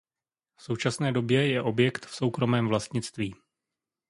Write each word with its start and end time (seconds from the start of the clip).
V 0.55 0.63
současné 0.63 1.11
době 1.11 1.47
je 1.47 1.61
objekt 1.61 2.05
v 2.05 2.15
soukromém 2.15 2.67
vlastnictví. 2.67 3.35